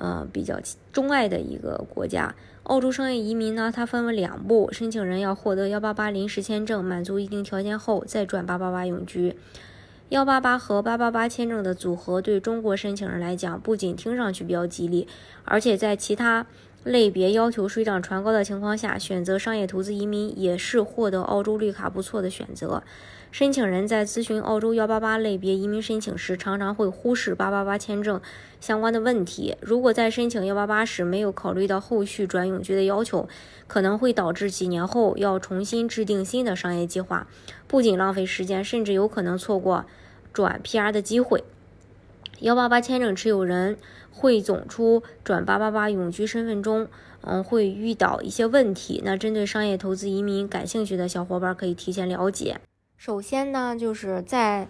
[0.00, 0.58] 呃，比较
[0.92, 2.34] 钟爱的一个国家。
[2.64, 9.36] 澳洲商业移民呢，它分为两步，申请人要获得幺八八临时签证，满足一定条件后再转八八八永居。
[10.08, 15.06] 幺八八和八八八签证的组合对中国申请人来讲，不仅听上去比较吉利，
[15.44, 16.46] 而且在其他
[16.84, 22.82] 类别要求水涨船高的情况下，选择商业投资移民也是获得澳洲绿卡不错的选择。
[23.30, 28.20] 申请人在咨询澳洲幺八八类别移民申请时，常常会忽视八八八签证
[28.60, 29.54] 相关的问题。
[29.60, 33.28] 如果在申请幺八八时没有考虑到后续转永居的要求，
[33.68, 37.28] 可能会导致几年后要重新制定新的商业计划，
[37.68, 39.84] 不仅浪费时间，甚至有可能错过
[40.32, 41.44] 转 PR 的机会。
[42.40, 43.76] 幺八八签证持有人
[44.10, 46.88] 汇总出转八八八永居身份中，
[47.20, 49.00] 嗯，会遇到一些问题。
[49.04, 52.58] 那针对商业投资移民感兴趣的小伙伴，可以提前了解。
[52.96, 54.68] 首先呢，就是在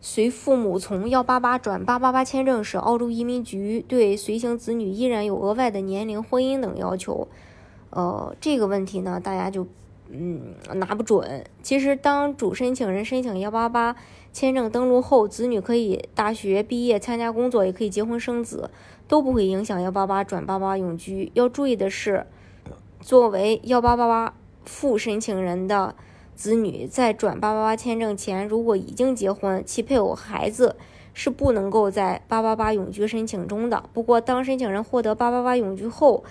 [0.00, 7.28] 随父母从幺八八转八八八签证时，澳洲移民局对随行子女依然有额外的年龄、婚姻等要求。
[7.90, 9.66] 呃，这个问题呢，大家就
[10.10, 11.44] 嗯拿不准。
[11.62, 13.96] 其实，当主申请人申请幺八八
[14.32, 18.70] 签证登陆后，子女可以大学毕业、参加工作，也可以结婚生子，
[19.08, 21.30] 都不会影响幺八八转八八永居。
[21.34, 22.26] 要注意的是，
[23.00, 25.94] 作为幺八八八副申请人的。
[26.34, 30.76] 子女在转八八八签证前，如果已经结婚，其配偶、孩子
[31.14, 33.82] 是不能够在八八八永居申请中的。
[33.94, 36.24] 不过，当申请人获得八八八永居后，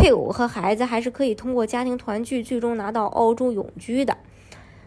[0.00, 4.16] 配偶和孩子还是可以通过家庭团聚，最终拿到澳洲永居的。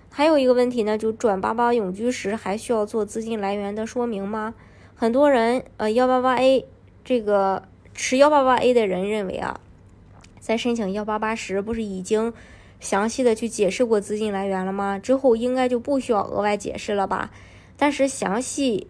[0.09, 4.55] 还有一个问题呢，就转八八永居时，还需要做资金来源的说明吗？
[4.95, 6.65] 很多人，呃，幺八八 A
[7.05, 7.61] 这个
[7.93, 9.59] 持幺八八 A 的人认为啊，
[10.39, 12.33] 在申请幺八八时，不是已经。
[12.79, 14.99] 详细的去解释过资金来源了吗？
[14.99, 17.31] 之后应该就不需要额外解释了吧？
[17.77, 18.87] 但是详细，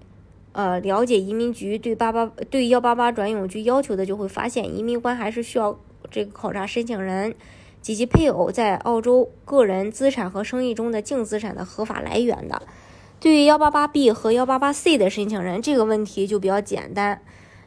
[0.54, 5.80] 呃，了解移民局对八八对幺八八转永居要求的，就会发现移民官还是需要
[6.14, 7.36] 这个考察申请人
[7.82, 12.62] 及其配偶在澳洲个人资产和生意中的净资产的合法来源的。
[13.20, 17.22] 对于幺八八 B 和幺八八 C 的申请人，这个问题就比较简单。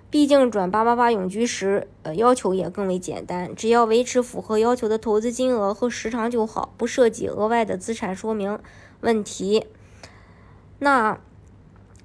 [0.09, 8.59] 毕竟转八八八永居时，呃，要求也更为简单，只要维持符合要求的投资金额和时长就好，不涉及额外的资产说明
[9.01, 9.67] 问题。
[10.79, 11.19] 那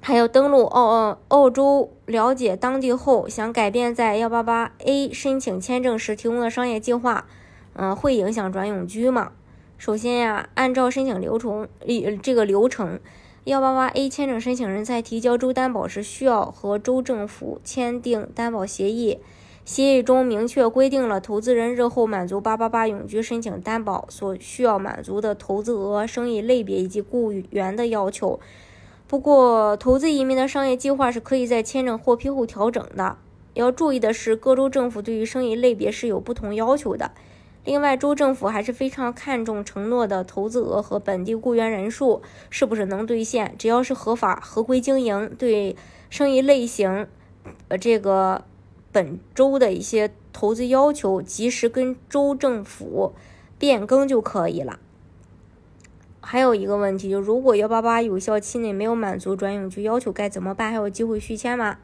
[0.04, 7.28] 还有登陆澳澳洲，了解当地后，想改变在幺八八 A 申请签证时提供的商业计划，
[7.74, 9.34] 嗯，会影响转永居吗？
[9.78, 11.68] 首先呀，按照申请流程，
[12.24, 13.00] 这个流程。
[13.44, 19.20] 幺八八 A 签证申请人在提交州担保时，需要和州政府签订担保协议。
[19.64, 28.40] 协议中明确规定了投资人日后满足八八八永居申请担保所需要满足的投资额、生意类别以及雇员的要求。
[29.12, 33.18] 不过，投资移民的商业计划是可以在签证获批后调整的。
[33.56, 37.12] 要注意的是，各州政府对于生意类别是有不同要求的。
[37.66, 43.54] 另外，州政府还是非常看重承诺的投资额和本地雇员人数是不是能兑现。
[43.58, 45.76] 只要是合法合规经营，对
[46.10, 47.06] 生意类型，
[47.68, 48.46] 呃，这个
[48.94, 53.12] 本州的一些投资要求，及时跟州政府
[53.60, 54.80] 变更就可以了。
[56.22, 60.70] 还有一个问题，就如果幺八八有效期内没有满足转永居要求，该怎么办？
[60.70, 61.80] 还有机会续签吗？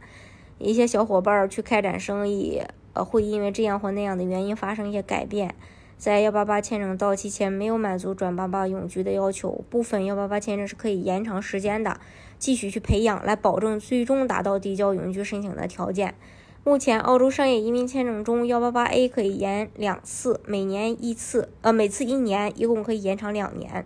[0.60, 2.62] 一些小伙伴去开展生意。
[2.94, 5.54] 呃，会因为这样或那样的原因发生一些改变，
[5.98, 12.00] 在幺八八签证到期前没有满足转八八永居的要求，部分幺八八签证是可以延长时间的，
[12.40, 16.16] 继续去培养，来保证最终达到递交永居申请的条件。
[16.64, 23.86] 目前，澳洲商业移民签证中，幺八八 A 可以延两次，每年一次，呃，每次一年，一共可以延长两年；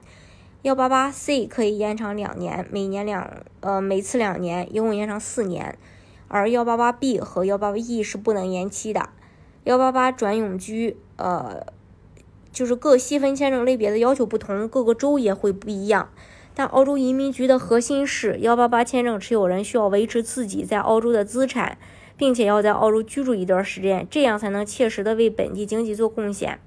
[0.64, 3.28] 幺八八 C 可以延长两年，每年两，
[3.62, 5.76] 呃，每次两年，一共延长四年。
[6.28, 9.10] 而幺八八 B 和幺八八 E 是不能延期的。
[9.64, 11.66] 幺八八转永居，呃，
[12.52, 16.10] 就是各细分签证类别的要求不同，各个州也会不一样。
[16.54, 21.80] 但澳洲移民局的核心是，幺八八签证持有人需要维持自己在澳洲的资产，
[22.16, 26.60] 并且要在澳洲居住一段时间，这样才能切实的为本地经济做贡献。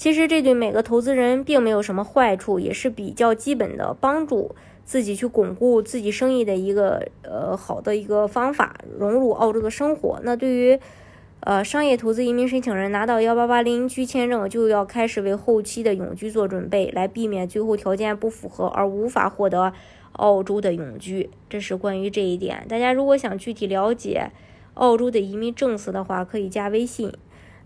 [0.00, 4.56] 其实这对每个投资人并没有什么坏处，也是比较基本的帮助。
[4.82, 10.18] 自己去巩固自己生意的一个呃好的一个方法，融入澳洲的生活。
[10.22, 10.80] 那对于
[11.40, 19.70] 呃，商业投资移民申请人拿到幺八八零居签证，就要开始为后期的永居做准备，来避免最后条件不符合而无法获得
[20.12, 21.28] 澳洲的永居。
[21.50, 22.64] 这是关于这一点。
[22.66, 24.30] 大家如果想具体了解
[24.72, 27.12] 澳洲的移民政策的话，可以加微信，